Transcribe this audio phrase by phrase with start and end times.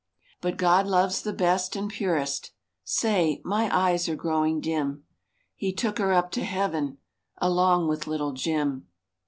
[0.41, 2.53] But God loves the best and purest,—
[2.83, 5.03] Say, my eyes are growing dim—
[5.55, 6.97] He took her up to Heaven
[7.39, 8.87] Along with Little Jim!